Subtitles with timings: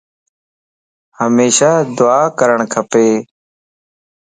[1.19, 2.91] ھميشا دعا ڪرڻ کپ